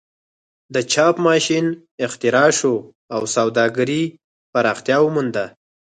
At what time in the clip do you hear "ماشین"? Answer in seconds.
1.27-1.65